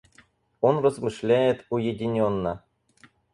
[0.61, 2.63] Он размышляет уединенно.